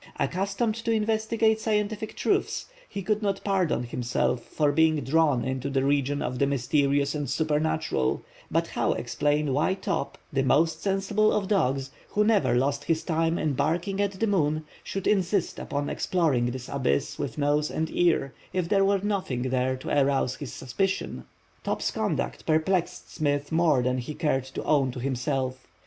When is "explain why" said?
8.93-9.75